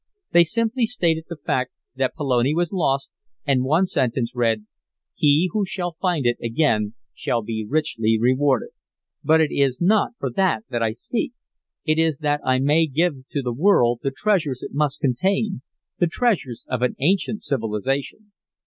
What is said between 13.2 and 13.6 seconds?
to the